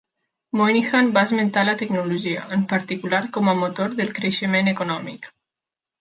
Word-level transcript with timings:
Moynihan 0.59 1.09
va 1.17 1.23
esmentar 1.29 1.65
la 1.67 1.75
tecnologia, 1.83 2.47
en 2.57 2.65
particular, 2.73 3.19
com 3.37 3.53
a 3.53 3.57
motor 3.63 3.97
del 4.01 4.13
creixement 4.21 4.73
econòmic. 4.73 5.33